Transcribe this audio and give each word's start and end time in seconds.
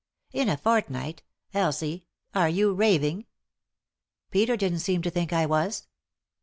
"In 0.41 0.49
a 0.49 0.57
fortnight 0.57 1.21
I— 1.53 1.59
Elsie 1.59 2.07
I— 2.33 2.39
are 2.39 2.49
you 2.49 2.73
raving?"" 2.73 3.27
Peter 4.31 4.57
didn't 4.57 4.79
seem 4.79 5.03
to 5.03 5.11
think 5.11 5.31
I 5.31 5.45
was." 5.45 5.85